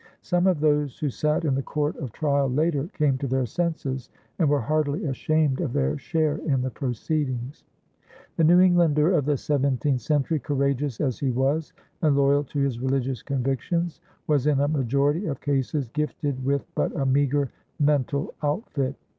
[0.23, 4.09] Some of those who sat in the court of trial later came to their senses
[4.39, 7.65] and were heartily ashamed of their share in the proceedings.
[8.35, 12.79] The New Englander of the seventeenth century, courageous as he was and loyal to his
[12.79, 18.95] religious convictions, was in a majority of cases gifted with but a meager mental outfit.